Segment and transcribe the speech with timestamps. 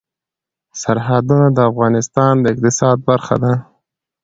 [0.81, 3.53] سرحدونه د افغانستان د اقتصاد برخه ده.